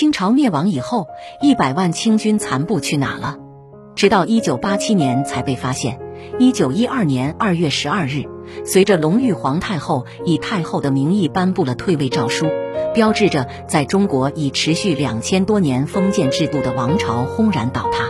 [0.00, 1.08] 清朝灭亡以后，
[1.42, 3.36] 一百万清军残部去哪了？
[3.94, 6.00] 直到一九八七年才被发现。
[6.38, 8.24] 一九一二年二月十二日，
[8.64, 12.46] 随着隆裕皇太后以太后的名义颁布了退位诏书，
[12.94, 18.06] 标志着在中国已持续两千多年封建制度的王朝轰然倒塌。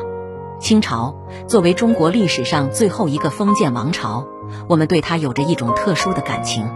[0.61, 1.17] 清朝
[1.49, 4.29] 作为中国历史上最后一个封建王朝，
[4.69, 6.69] 我们对它有着一种特殊的感情。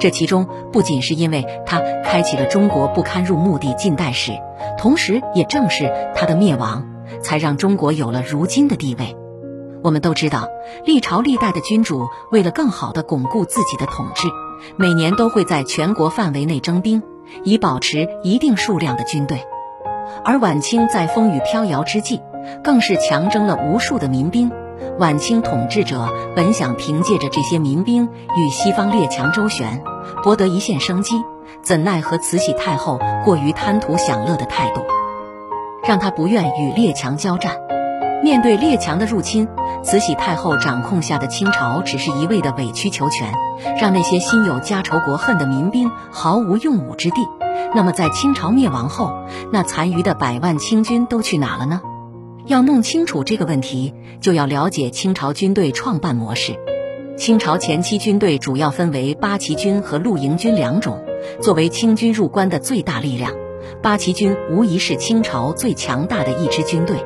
[0.00, 4.32] 这其中不仅是因为它开启了中国不堪入目的近代史，
[4.78, 6.84] 同时也正是它的灭亡，
[7.22, 9.14] 才让中国有了如今的地位。
[9.82, 10.48] 我们都知道，
[10.84, 14.26] 历朝历代的君主为了更好地巩固自己的统治，
[14.76, 17.02] 每年都会在全国范围内征兵，
[17.44, 19.44] 以保持一定数量的军队。
[20.24, 22.20] 而晚清在风雨飘摇之际，
[22.64, 24.50] 更是强征了无数的民兵。
[24.98, 29.82] 晚清统治者本想凭借着这些民兵与西方列强周旋，
[30.22, 31.22] 博得一线生机，
[31.62, 34.82] 怎奈何慈禧太后过于贪图享乐的态度，
[35.84, 37.56] 让他不愿与列强交战。
[38.22, 39.48] 面对列强的入侵，
[39.82, 43.32] 慈禧太后掌控下的清朝只是一味的委曲求全，
[43.80, 47.26] 让那些心有家仇国恨的民兵毫无用武之地。
[47.74, 49.10] 那么，在清朝灭亡后，
[49.52, 51.80] 那残余的百万清军都去哪了呢？
[52.46, 56.58] 要弄清楚这个问题，就要了解清朝军队创办模式。
[57.20, 61.04] 清朝前期军队主要分为八旗军和陆营军两种，
[61.42, 63.34] 作为清军入关的最大力量，
[63.82, 66.96] 八旗军无疑是清朝最强大的一支军队。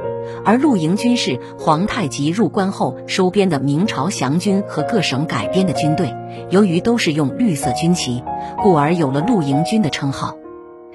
[0.45, 6.15] 而陆营军是皇太极入关后收编的明朝降军和各省改编的军队，
[6.49, 8.23] 由于都是用绿色军旗，
[8.63, 10.37] 故而有了陆营军的称号。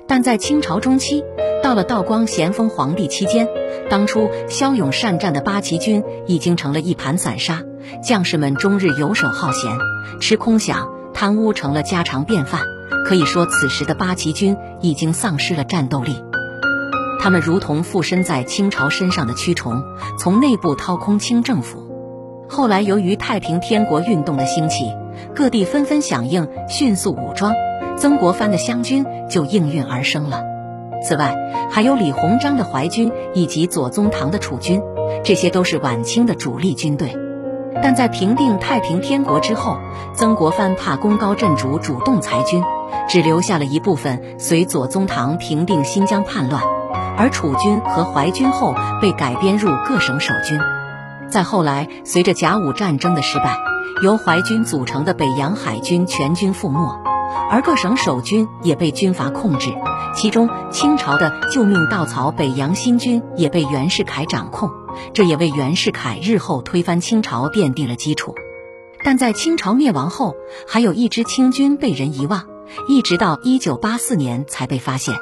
[0.08, 1.26] 但在清朝中期，
[1.62, 3.50] 到了道光、咸丰皇帝期间，
[3.90, 7.64] 当初骁勇善战的八旗军已经成了一盘散沙，
[8.04, 9.72] 将士们终日游手好闲，
[10.22, 12.62] 吃空饷、贪污成了家常便饭。
[13.06, 16.16] 可以说，此时的八旗军已经丧失了战斗力。
[17.20, 19.82] 他们如同附身在清朝身上的蛆虫，
[20.20, 21.84] 从内部掏空清政府。
[22.48, 24.86] 后来，由于太平天国运动的兴起，
[25.36, 27.54] 各地纷纷响应，迅速武装，
[27.98, 30.44] 曾国藩的湘军就应运而生了。
[31.02, 31.34] 此外，
[31.72, 34.82] 还有李鸿章的淮军以及左宗棠的楚军，
[35.24, 37.16] 这些都是晚清的主力军队。
[37.82, 39.78] 但在平定太平天国之后，
[40.14, 42.62] 曾国藩怕功高震主，主动裁军，
[43.08, 46.62] 只留下了一部分随左宗棠平定新疆叛乱。
[47.18, 50.60] 而楚军和淮军后被改编入各省守军。
[51.30, 53.58] 再后来，随着甲午战争的失败，
[54.04, 56.80] 由淮军组成的北洋海军全军覆没，
[57.50, 59.70] 而各省守军也被军阀控制。
[60.16, 64.70] 其中，清朝的救命稻草北洋新军也被袁世凯掌控，
[65.14, 68.34] 这也为袁世凯日后推翻清朝奠定了基础。
[69.04, 70.36] 但在清朝灭亡后，
[70.68, 72.46] 还有一支清军被人遗忘，
[72.88, 75.16] 一直到一九八四年才被发现。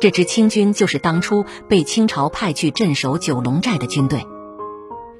[0.00, 4.26] 这支清军就是当初被清朝派去镇守九龙寨的军队。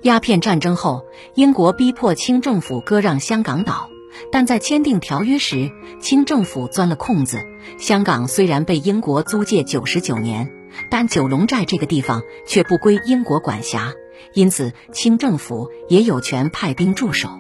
[0.03, 1.05] 鸦片战争后，
[1.35, 3.89] 英国逼迫清政府割让香港岛，
[4.31, 7.41] 但在签订条约时，清政府钻了空子。
[7.79, 10.51] 香港虽然被英国租借九十九年，
[10.91, 13.93] 但九龙寨这个地方却不归英国管辖，
[14.35, 17.31] 因此清政府也有权派兵驻守。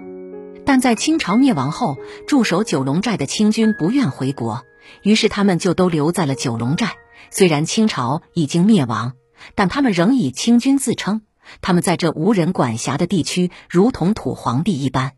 [0.64, 4.62] 但在清朝灭亡后，驻守九龙寨的清军不愿回国，
[5.02, 6.92] 于是他们就都留在了九龙寨。
[7.30, 9.14] 虽然清朝已经灭亡，
[9.54, 11.22] 但他们仍以清军自称。
[11.60, 15.12] 他们在这无人管辖的地区，如同土皇帝一般。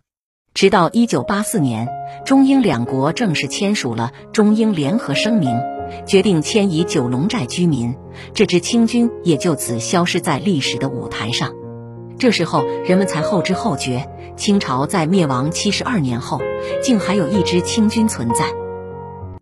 [0.55, 1.89] 直到一九八四年，
[2.25, 5.53] 中英两国正式签署了中英联合声明，
[6.07, 7.97] 决定迁移九龙寨居民，
[8.35, 11.51] 这支清军也就此消失在历史的舞台上。
[12.21, 16.41] 这时候，人们才后知后觉，清朝在灭亡七十二年后，
[16.81, 18.53] 竟还有一支清军存在。